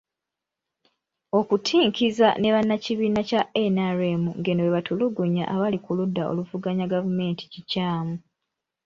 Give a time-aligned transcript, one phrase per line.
[1.39, 3.41] Okutinkiza ne bannakibiina kya
[3.73, 8.15] NRM ng'eno bwe batulugunya abali ku ludda oluvuganya gavumenti kikyamu.